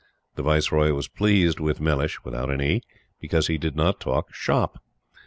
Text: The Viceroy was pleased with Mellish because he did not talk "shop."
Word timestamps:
The 0.33 0.41
Viceroy 0.41 0.93
was 0.93 1.07
pleased 1.07 1.59
with 1.59 1.79
Mellish 1.79 2.19
because 3.19 3.45
he 3.45 3.59
did 3.59 3.75
not 3.75 3.99
talk 3.99 4.33
"shop." 4.33 4.81